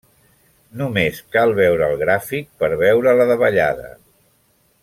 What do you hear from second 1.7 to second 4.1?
el gràfic per veure la davallada.